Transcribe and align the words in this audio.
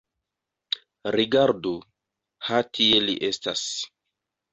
Rigardu: 1.15 1.73
ha 2.47 2.61
tie 2.79 3.03
li 3.05 3.17
estas. 3.29 3.63